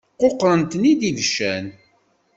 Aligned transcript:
Quqṛen-tent-id 0.31 1.01
ibeccan. 1.09 1.65